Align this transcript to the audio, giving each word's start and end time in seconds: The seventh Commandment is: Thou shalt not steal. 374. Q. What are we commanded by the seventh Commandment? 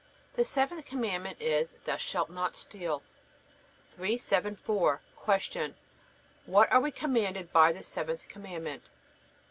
The 0.33 0.43
seventh 0.43 0.83
Commandment 0.87 1.39
is: 1.39 1.75
Thou 1.85 1.95
shalt 1.97 2.31
not 2.31 2.55
steal. 2.55 3.03
374. 3.91 4.99
Q. 5.51 5.75
What 6.47 6.71
are 6.73 6.81
we 6.81 6.89
commanded 6.89 7.53
by 7.53 7.71
the 7.71 7.83
seventh 7.83 8.27
Commandment? 8.27 8.85